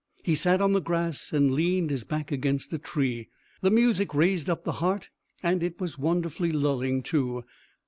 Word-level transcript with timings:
He 0.23 0.33
sat 0.33 0.61
on 0.61 0.73
the 0.73 0.81
grass 0.81 1.31
and 1.31 1.51
leaned 1.53 1.91
his 1.91 2.03
back 2.03 2.31
against 2.31 2.73
a 2.73 2.79
tree. 2.79 3.29
The 3.61 3.69
music 3.69 4.15
raised 4.15 4.49
up 4.49 4.63
the 4.63 4.71
heart 4.81 5.11
and 5.43 5.61
it 5.61 5.79
was 5.79 5.99
wonderfully 5.99 6.51
lulling, 6.51 7.03
too. 7.03 7.43